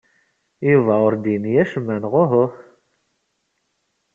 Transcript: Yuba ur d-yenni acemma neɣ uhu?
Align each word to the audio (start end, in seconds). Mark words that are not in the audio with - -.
Yuba 0.69 0.93
ur 1.07 1.13
d-yenni 1.15 1.53
acemma 1.61 1.95
neɣ 1.97 2.13
uhu? 2.23 2.45